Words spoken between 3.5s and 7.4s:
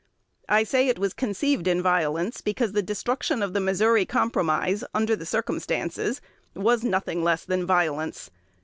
the Missouri Compromise, under the circumstances, was nothing